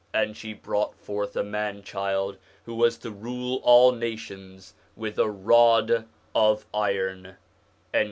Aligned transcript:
And 0.15 0.35
she 0.35 0.53
brought 0.53 0.95
forth 0.95 1.35
a 1.37 1.43
man 1.43 1.83
child, 1.83 2.39
who 2.65 2.73
was 2.73 2.97
to 2.97 3.11
rule 3.11 3.59
all 3.61 3.91
nations 3.91 4.73
with 4.95 5.19
a 5.19 5.29
rod 5.29 6.05
of 6.33 6.65
iron.' 6.73 7.35